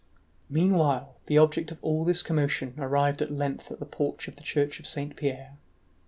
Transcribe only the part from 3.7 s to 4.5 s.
the porch of the